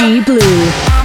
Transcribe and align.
G 0.00 0.22
Blue. 0.22 0.99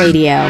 Radio. 0.00 0.49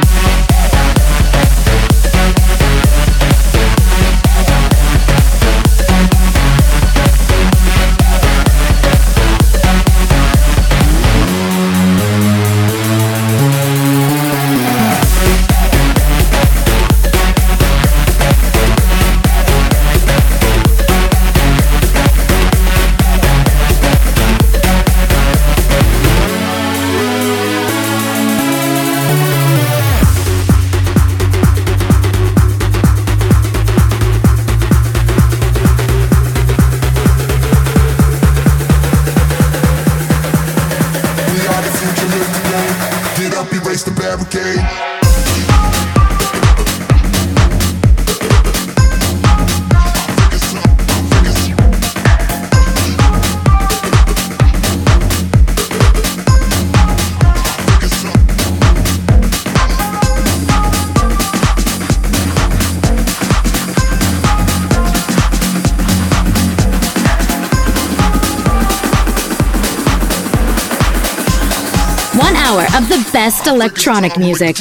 Hour 72.51 72.63
of 72.77 72.89
the 72.89 73.09
best 73.13 73.47
electronic 73.47 74.17
music. 74.19 74.57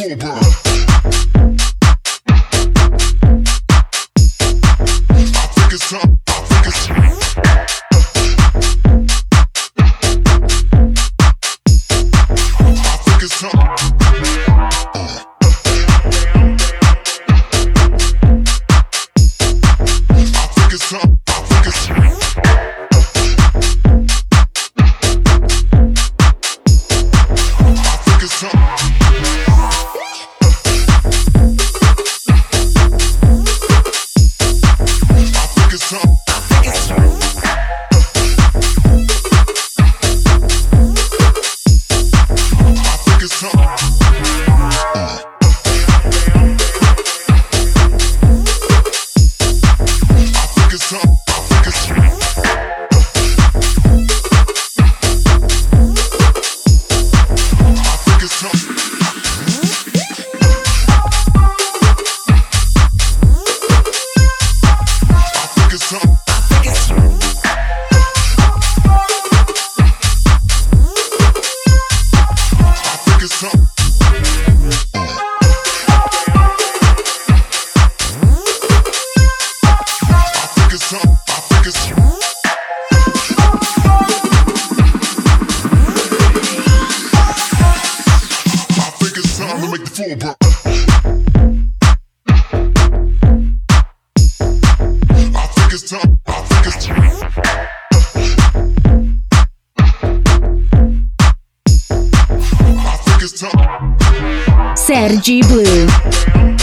Sergi 104.75 105.39
Blue. 105.47 106.58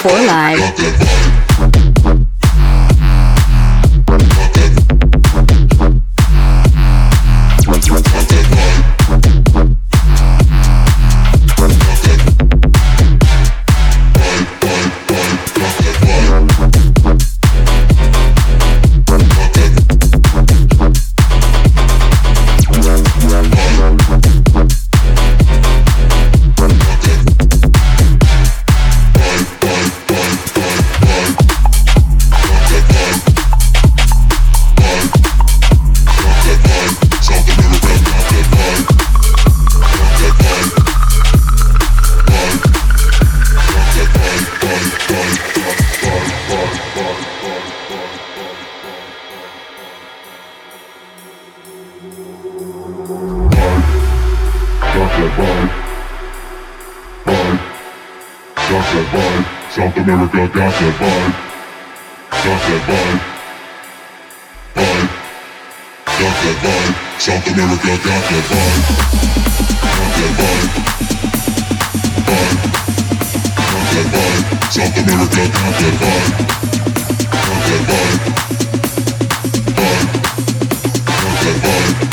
For 0.00 0.08
Live. 0.08 2.09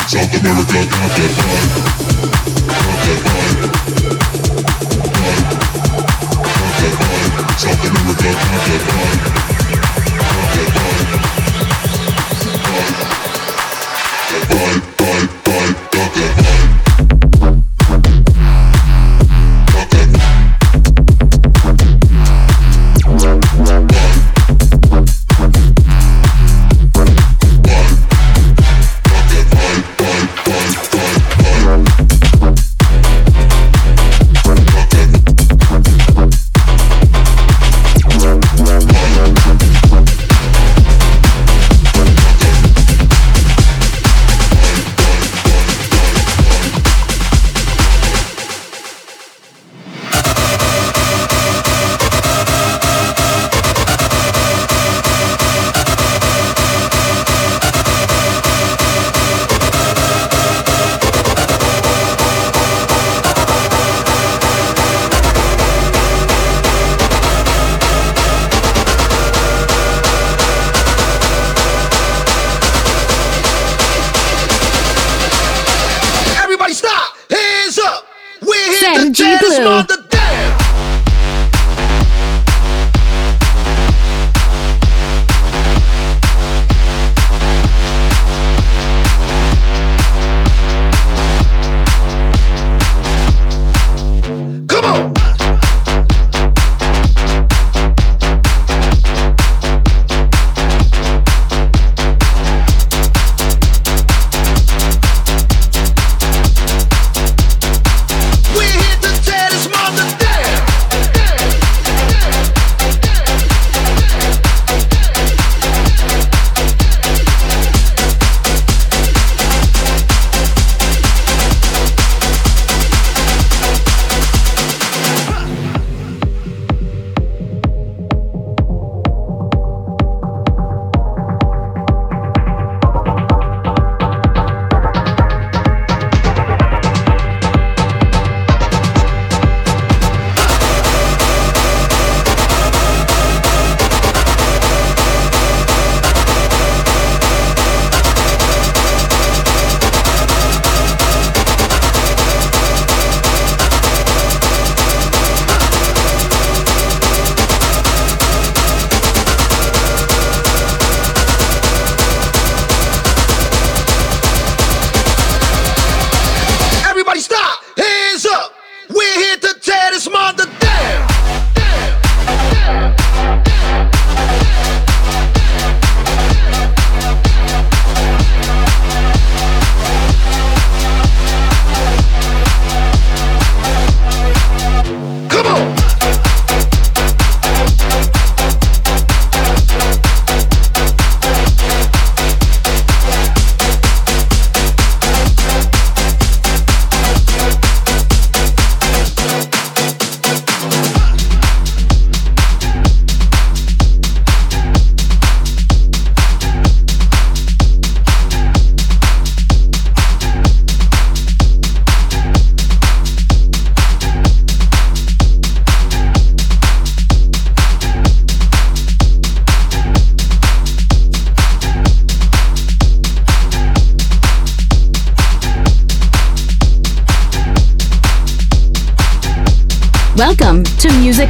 South 0.07 0.33
America 0.39 0.73
got 0.89 1.11
that 1.17 1.26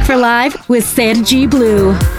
for 0.08 0.16
Live 0.16 0.66
with 0.70 0.88
Sergi 0.88 1.46
Blue. 1.46 2.17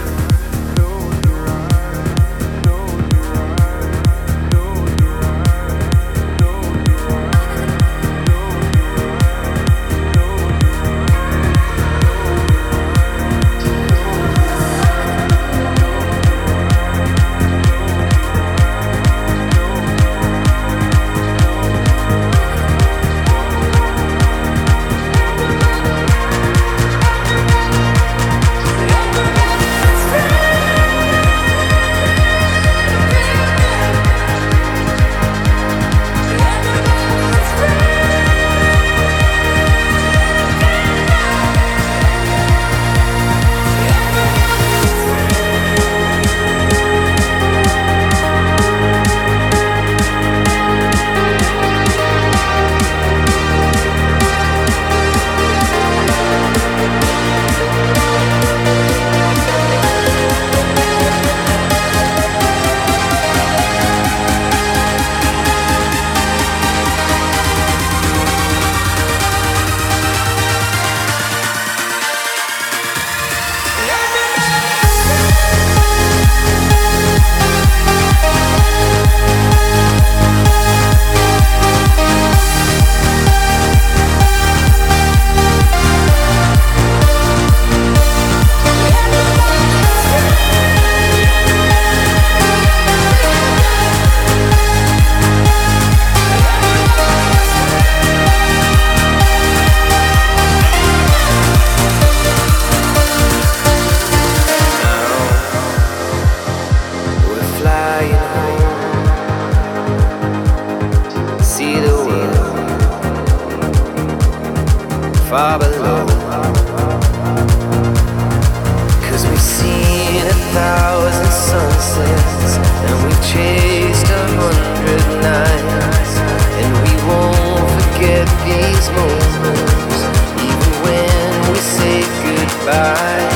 and 121.80 123.04
we've 123.04 123.22
chased 123.24 124.04
a 124.04 124.22
hundred 124.36 125.00
nights 125.24 126.14
and 126.60 126.70
we 126.84 126.92
won't 127.08 127.70
forget 127.72 128.28
these 128.44 128.86
moments 128.92 130.04
even 130.44 130.72
when 130.84 131.32
we 131.50 131.58
say 131.58 132.04
goodbye 132.20 133.32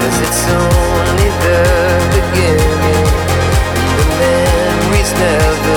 cause 0.00 0.16
it's 0.24 0.44
only 0.48 1.28
the 1.44 1.60
beginning 2.16 3.04
the 4.00 4.04
memories 4.16 5.12
never 5.20 5.67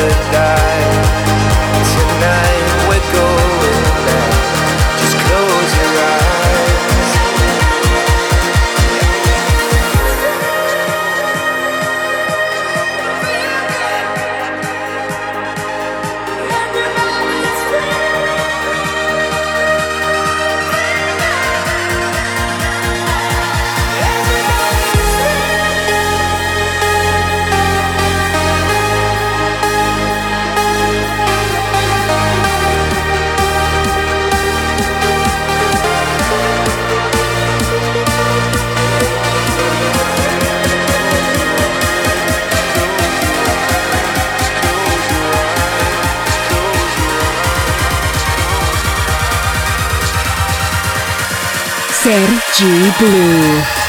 Blue. 52.61 53.80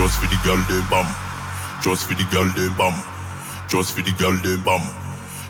Just 0.00 0.16
for 0.16 0.32
the 0.32 0.40
girl 0.40 0.56
them 0.64 0.80
bam. 0.88 1.04
Just 1.84 2.08
for 2.08 2.14
the 2.16 2.24
girl 2.32 2.48
them 2.56 2.72
bam. 2.80 2.96
Just 3.68 3.92
for 3.92 4.00
the 4.00 4.12
girl 4.16 4.32
them 4.40 4.64
bam. 4.64 4.80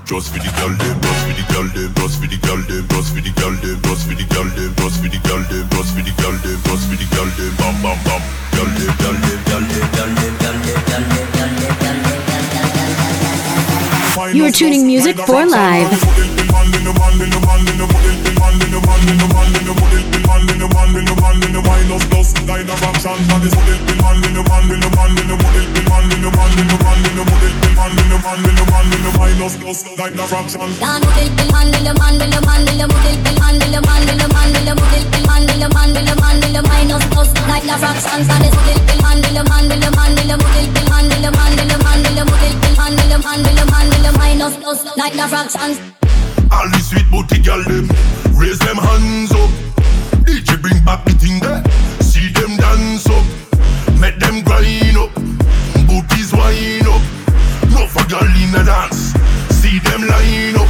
Just 0.02 0.34
for 0.34 0.42
the 0.42 0.50
girl 0.58 0.74
them, 0.74 0.98
just 0.98 1.22
for 1.22 1.30
the 1.38 1.44
girl 1.54 1.70
them, 1.70 1.94
just 1.94 2.18
for 2.18 2.26
the 2.26 2.34
girl 2.42 2.58
them, 2.66 2.82
just 2.90 3.14
for 3.14 3.22
the 3.22 3.30
girl 3.30 3.54
them, 3.62 3.78
just 3.78 4.02
for 4.10 4.18
the 4.18 4.26
girl 4.26 4.50
them, 4.50 4.74
just 4.74 4.98
for 4.98 5.06
the 5.06 5.22
girl 5.22 5.38
them, 5.46 5.70
just 5.70 5.94
for 5.94 6.02
the 6.02 6.10
girl 6.18 6.34
them, 6.34 6.58
just 6.66 6.82
for 6.90 6.98
the 6.98 7.06
girl 7.14 7.30
them, 7.30 7.54
bam 7.62 7.78
bam 7.78 7.94
bam. 8.02 8.18
Girl 8.50 8.66
them, 8.74 8.90
girl 8.98 9.14
them, 9.22 9.38
girl 9.46 9.62
them, 9.70 9.86
girl 9.94 10.10
them, 10.18 10.34
girl 10.34 10.58
them, 10.58 10.82
girl 10.82 11.06
them, 11.06 11.30
girl 11.30 11.54
them, 11.54 11.78
girl 11.78 11.94
them. 14.18 14.34
You 14.34 14.42
are 14.46 14.50
tuning 14.50 14.82
music 14.84 15.14
for 15.14 15.46
live. 15.46 16.39
Like 44.96 45.14
the 45.14 45.28
fractions. 45.28 45.99
All 46.52 46.68
the 46.68 46.78
sweet 46.78 47.08
booty 47.10 47.40
girl 47.42 47.62
them, 47.64 47.88
raise 48.34 48.58
them 48.58 48.76
hands 48.76 49.32
up. 49.32 49.50
DJ 50.26 50.60
bring 50.60 50.82
back 50.84 51.04
the 51.04 51.12
thing 51.12 51.40
there, 51.40 51.62
see 52.02 52.28
them 52.32 52.56
dance 52.56 53.06
up, 53.06 53.24
make 54.00 54.18
them 54.18 54.42
grind 54.42 54.96
up, 54.96 55.14
booties 55.86 56.32
wind 56.32 56.86
up. 56.86 57.02
No 57.70 57.86
for 57.86 58.04
girl 58.08 58.22
in 58.22 58.54
a 58.54 58.64
dance, 58.64 59.14
see 59.60 59.78
them 59.78 60.06
line 60.06 60.56
up. 60.56 60.68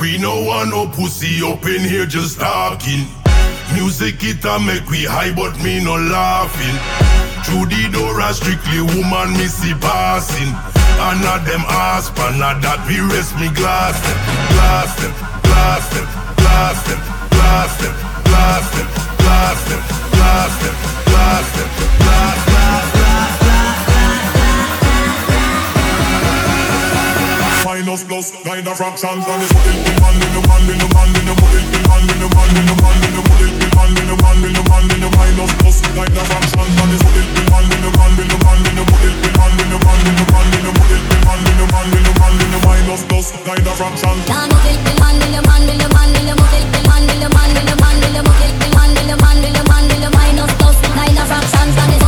We 0.00 0.16
no 0.16 0.44
want 0.44 0.70
no 0.70 0.86
pussy 0.86 1.42
up 1.42 1.64
in 1.66 1.80
here 1.80 2.06
just 2.06 2.38
talking. 2.38 3.04
Music 3.74 4.22
it 4.24 4.44
a 4.44 4.58
make 4.58 4.88
we 4.88 5.04
high, 5.04 5.32
but 5.34 5.56
me 5.62 5.82
no 5.82 5.96
laughing. 5.96 6.76
Through 7.44 7.66
the 7.68 7.88
door, 7.92 8.20
a 8.20 8.32
strictly 8.32 8.80
woman 8.80 9.32
me 9.36 9.46
see 9.46 9.74
passing. 9.74 10.52
And 10.98 11.20
not 11.22 11.44
them 11.44 11.62
ass, 11.68 12.10
but 12.10 12.36
not 12.36 12.60
that 12.62 12.80
we 12.88 12.98
rest 13.12 13.36
me 13.38 13.48
glass 13.54 13.96
them, 14.02 14.18
glass 14.56 14.92
them, 14.98 15.12
glass 15.44 15.84
them, 15.94 16.06
glass 16.42 16.80
them, 16.88 17.00
glass 17.30 17.72
them, 17.78 17.94
glass 18.24 18.66
them, 18.74 18.88
glass 19.22 19.60
them, 19.68 19.82
glass 20.12 20.54
them, 20.58 20.74
glass 21.06 21.48
them, 21.54 21.68
glass, 21.94 22.38
Minus 27.64 28.02
plus 28.04 28.32
kind 28.42 28.66
of 28.66 28.76
fractions 28.76 29.24
and 29.28 29.42
it's 29.42 29.52
it 29.52 29.76
in 29.76 29.82
the 29.84 29.92
man 30.00 30.14
in 30.18 30.32
the 30.34 30.40
man 30.48 30.62
in 30.66 30.78
the 30.78 30.88
man 30.88 31.08
in 31.14 31.72
the 31.72 31.77
Minus 50.18 50.56
dos, 50.58 50.76
nine 50.96 51.18
of 51.18 51.26
fractions, 51.26 52.07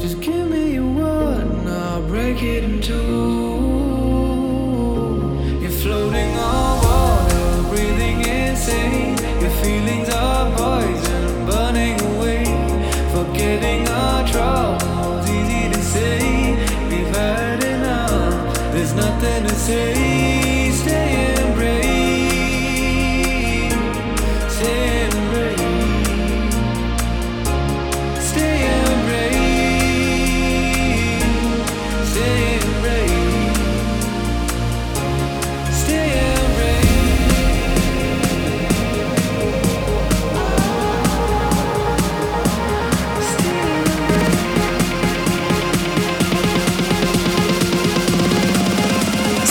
Just 0.00 0.18
give 0.22 0.48
me 0.48 0.72
your 0.72 0.90
word 0.90 1.46
and 1.46 1.68
I'll 1.68 2.02
break 2.02 2.42
it 2.42 2.64
in 2.64 2.80
two. 2.80 3.39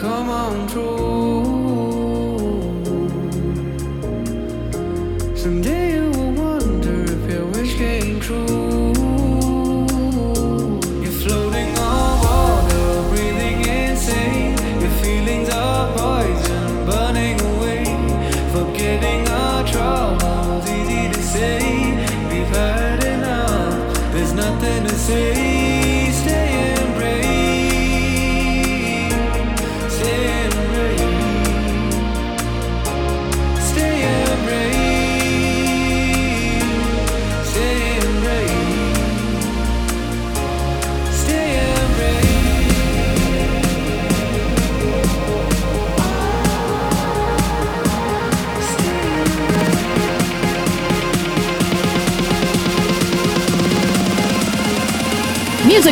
come 0.00 0.30
on 0.30 0.66
true. 0.66 1.09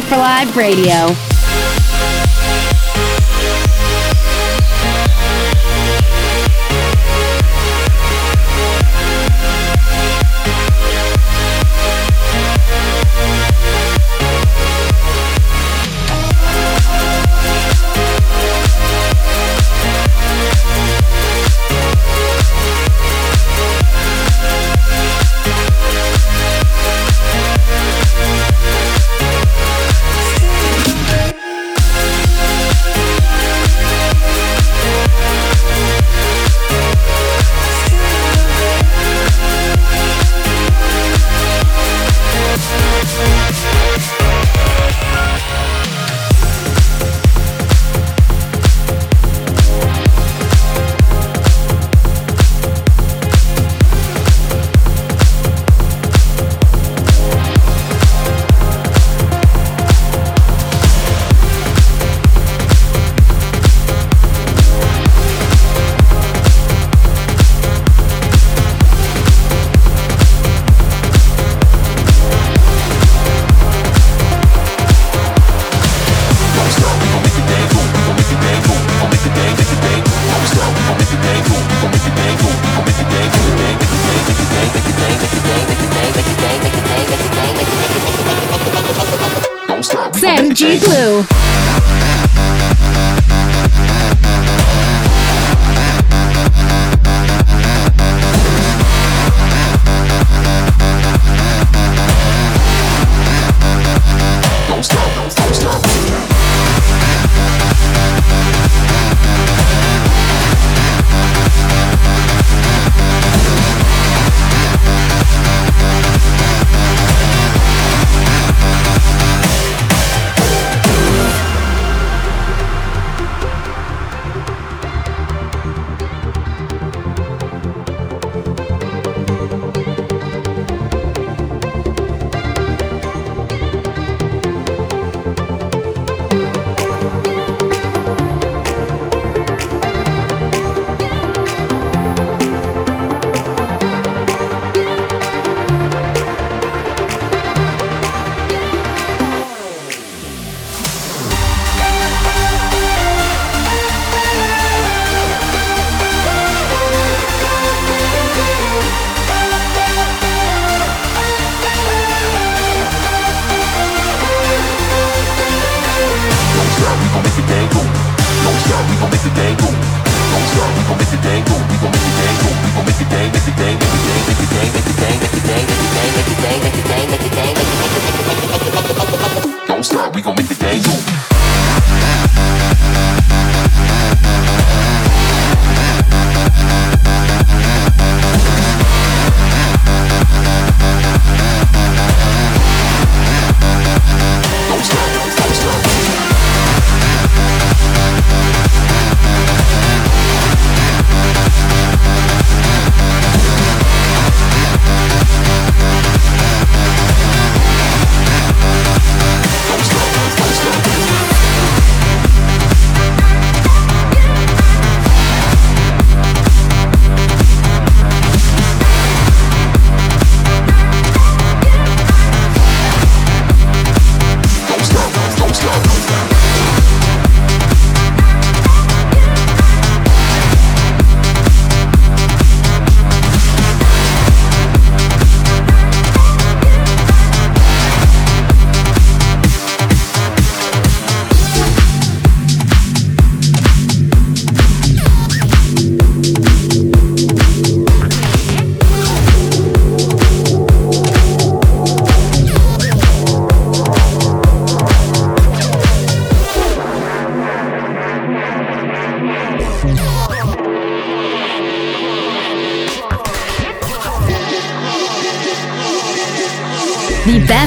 for 0.09 0.17
live 0.17 0.57
radio. 0.57 1.28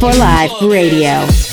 for 0.00 0.12
Life 0.12 0.52
Radio. 0.62 1.45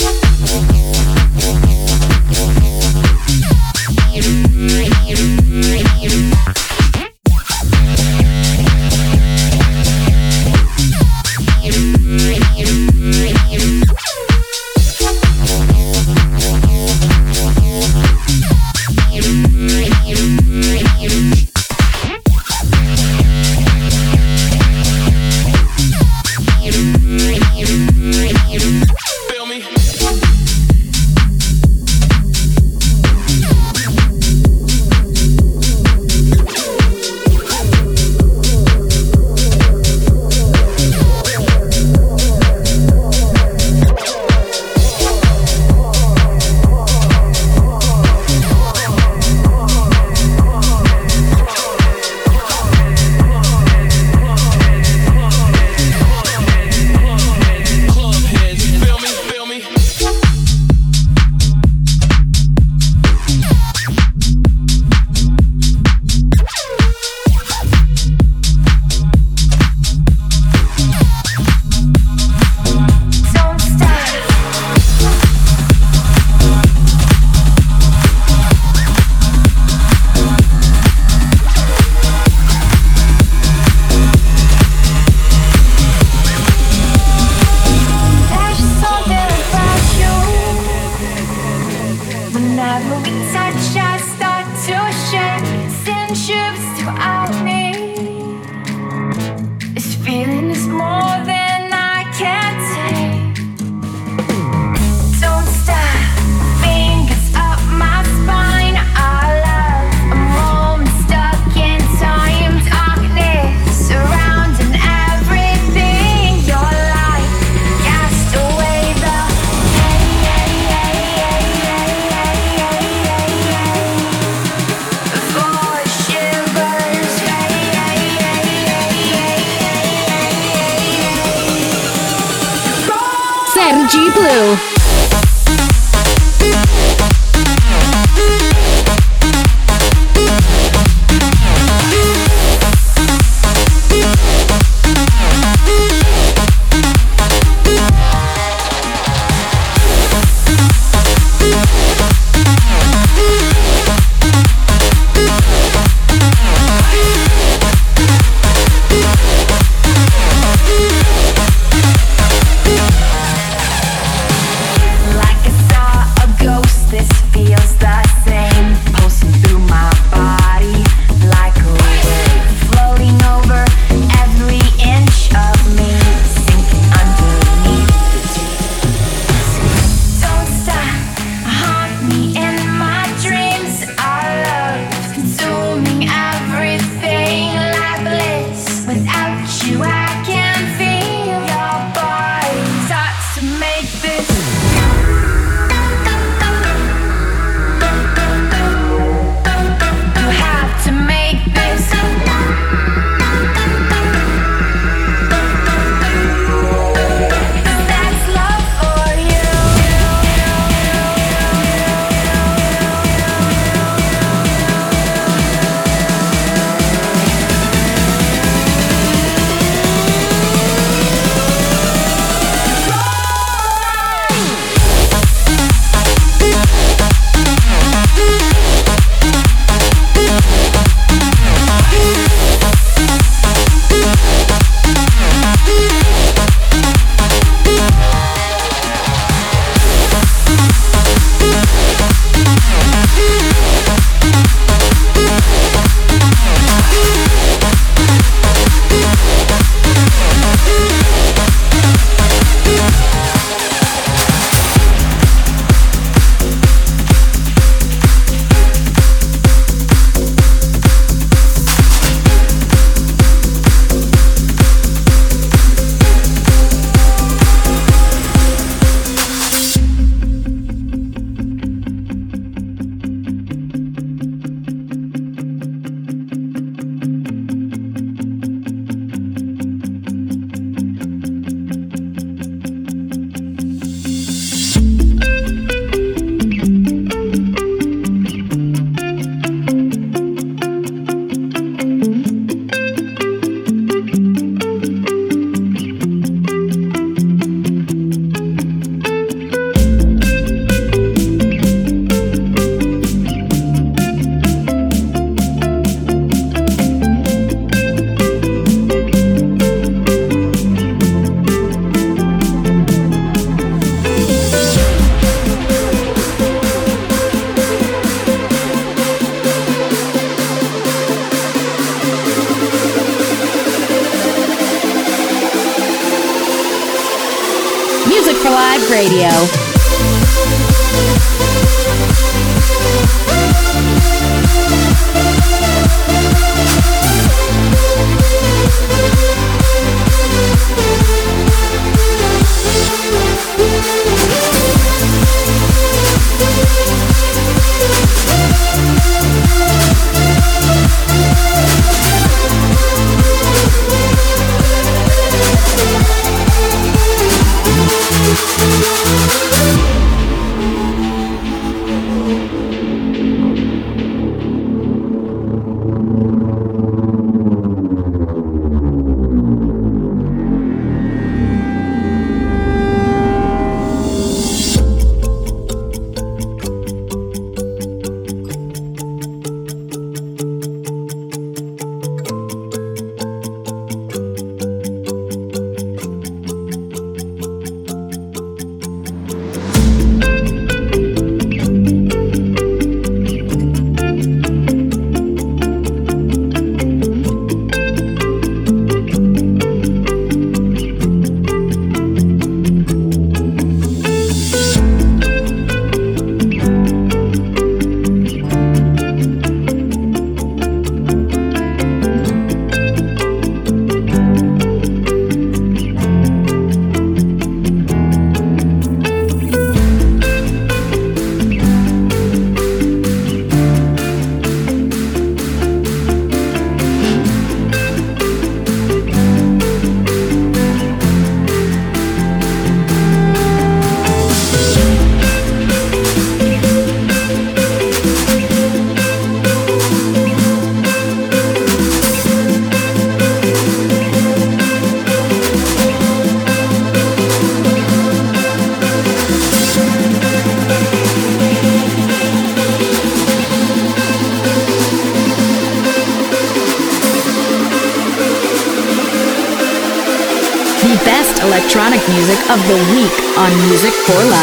For 464.05 464.11
Live. 464.29 464.42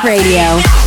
Radio. 0.00 0.81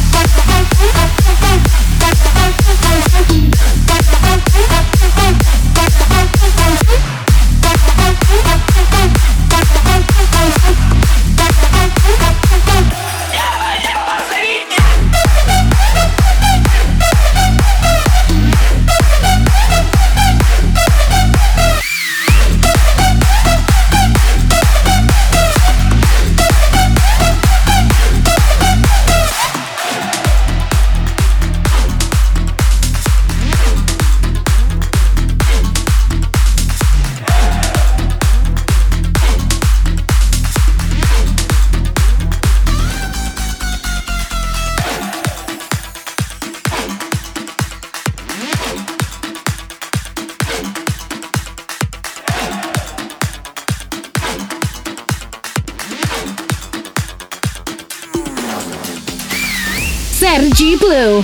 Sergi 60.26 60.76
Blue. 60.78 61.24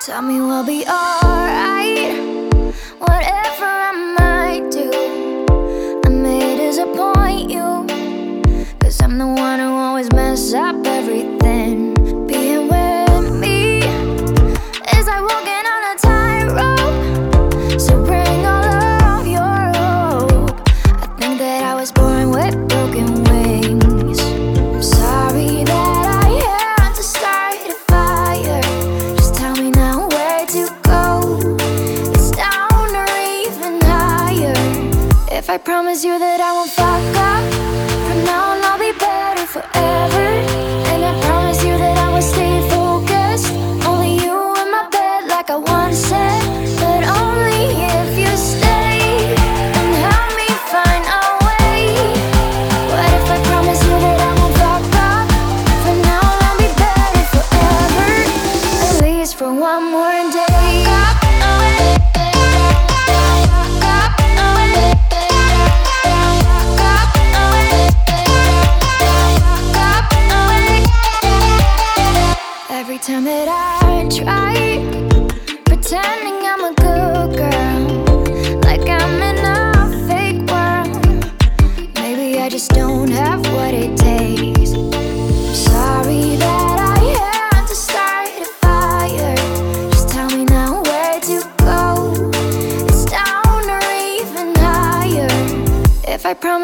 Tell 0.00 0.22
me 0.22 0.40
we'll 0.40 0.64
be 0.64 0.86
alright. 0.86 2.14
Whatever 3.00 3.66
I 3.66 3.92
might 4.16 4.70
do, 4.70 4.88
I 6.06 6.08
may 6.08 6.56
disappoint 6.56 7.50
you. 7.50 7.84
Cause 8.78 9.00
I'm 9.02 9.18
the 9.18 9.26
one 9.26 9.58
who 9.58 9.72
always 9.72 10.08
mess 10.12 10.54
up 10.54 10.86
everything. 10.86 11.29
I 35.50 35.58
promise 35.58 36.04
you 36.04 36.16
that 36.16 36.40
I 36.40 36.52
won't 36.52 36.70
fuck 36.70 37.16
up, 37.16 37.29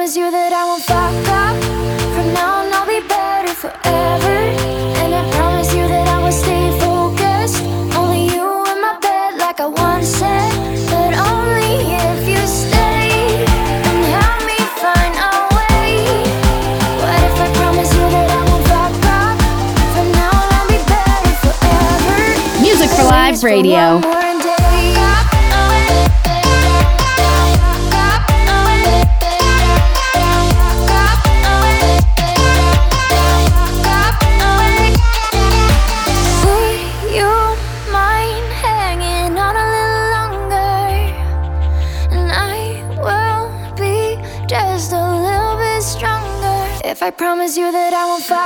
promise 0.07 0.17
you 0.17 0.31
that 0.31 0.53
I 0.53 0.65
won't 0.65 0.85
fuck 0.85 1.27
up, 1.35 1.57
from 2.15 2.33
now 2.33 2.63
on 2.63 2.73
I'll 2.73 2.87
be 2.87 3.03
better 3.09 3.53
forever. 3.53 4.37
And 5.03 5.13
I 5.13 5.29
promise 5.35 5.75
you 5.75 5.83
that 5.89 6.07
I 6.07 6.23
will 6.23 6.31
stay 6.31 6.71
focused. 6.79 7.59
Only 7.99 8.31
you 8.31 8.47
in 8.71 8.79
my 8.81 8.97
bed, 9.03 9.35
like 9.35 9.59
I 9.59 9.67
once 9.67 10.07
said. 10.07 10.53
But 10.87 11.11
only 11.11 11.91
if 11.91 12.23
you 12.23 12.39
stay 12.47 13.43
and 13.83 13.99
help 14.15 14.47
me 14.47 14.59
find 14.79 15.15
a 15.19 15.35
way. 15.59 16.23
What 17.03 17.19
if 17.27 17.37
I 17.43 17.49
promise 17.59 17.91
you 17.91 18.07
that 18.07 18.31
I 18.31 18.43
won't 18.47 18.65
fuck 18.71 18.95
up? 19.11 19.37
From 19.91 20.07
now 20.15 20.31
on 20.31 20.49
I'll 20.55 20.71
be 20.71 20.79
better 20.87 21.35
forever. 21.43 22.63
Music 22.63 22.91
for 22.95 23.11
Live 23.11 23.43
Radio. 23.43 24.26
You 47.57 47.73
that 47.73 47.95
I 47.95 48.05
won't 48.05 48.23
fuck 48.23 48.46